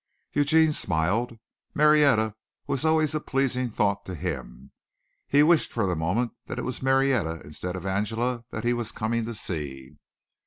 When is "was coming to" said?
8.73-9.35